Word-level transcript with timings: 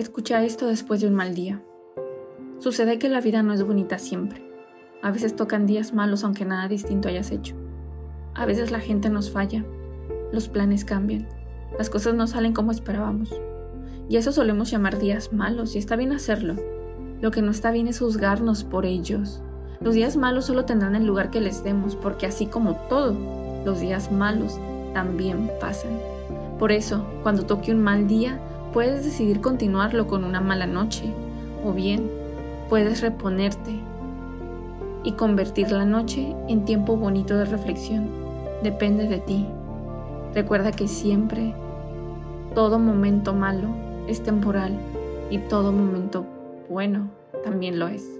Escucha 0.00 0.42
esto 0.42 0.66
después 0.66 1.02
de 1.02 1.08
un 1.08 1.14
mal 1.14 1.34
día. 1.34 1.60
Sucede 2.58 2.98
que 2.98 3.10
la 3.10 3.20
vida 3.20 3.42
no 3.42 3.52
es 3.52 3.62
bonita 3.62 3.98
siempre. 3.98 4.42
A 5.02 5.10
veces 5.10 5.36
tocan 5.36 5.66
días 5.66 5.92
malos 5.92 6.24
aunque 6.24 6.46
nada 6.46 6.68
distinto 6.68 7.10
hayas 7.10 7.30
hecho. 7.30 7.54
A 8.32 8.46
veces 8.46 8.70
la 8.70 8.80
gente 8.80 9.10
nos 9.10 9.30
falla, 9.30 9.62
los 10.32 10.48
planes 10.48 10.86
cambian, 10.86 11.28
las 11.76 11.90
cosas 11.90 12.14
no 12.14 12.26
salen 12.26 12.54
como 12.54 12.72
esperábamos. 12.72 13.38
Y 14.08 14.16
eso 14.16 14.32
solemos 14.32 14.70
llamar 14.70 14.98
días 14.98 15.34
malos 15.34 15.76
y 15.76 15.78
está 15.78 15.96
bien 15.96 16.12
hacerlo. 16.12 16.54
Lo 17.20 17.30
que 17.30 17.42
no 17.42 17.50
está 17.50 17.70
bien 17.70 17.86
es 17.86 17.98
juzgarnos 17.98 18.64
por 18.64 18.86
ellos. 18.86 19.42
Los 19.82 19.92
días 19.92 20.16
malos 20.16 20.46
solo 20.46 20.64
tendrán 20.64 20.96
el 20.96 21.04
lugar 21.04 21.30
que 21.30 21.42
les 21.42 21.62
demos 21.62 21.94
porque 21.94 22.24
así 22.24 22.46
como 22.46 22.74
todo, 22.88 23.14
los 23.66 23.80
días 23.80 24.10
malos 24.10 24.58
también 24.94 25.50
pasan. 25.60 25.92
Por 26.58 26.72
eso, 26.72 27.04
cuando 27.22 27.44
toque 27.44 27.70
un 27.70 27.82
mal 27.82 28.08
día, 28.08 28.40
puedes 28.72 29.04
decidir 29.04 29.40
continuarlo 29.40 30.06
con 30.06 30.24
una 30.24 30.40
mala 30.40 30.66
noche 30.66 31.04
o 31.64 31.72
bien 31.72 32.10
puedes 32.68 33.00
reponerte 33.00 33.80
y 35.02 35.12
convertir 35.12 35.72
la 35.72 35.84
noche 35.84 36.34
en 36.48 36.64
tiempo 36.64 36.96
bonito 36.96 37.36
de 37.36 37.46
reflexión. 37.46 38.08
Depende 38.62 39.08
de 39.08 39.18
ti. 39.18 39.46
Recuerda 40.34 40.70
que 40.72 40.86
siempre, 40.86 41.54
todo 42.54 42.78
momento 42.78 43.32
malo 43.34 43.68
es 44.06 44.22
temporal 44.22 44.78
y 45.30 45.38
todo 45.38 45.72
momento 45.72 46.24
bueno 46.68 47.08
también 47.44 47.78
lo 47.78 47.88
es. 47.88 48.19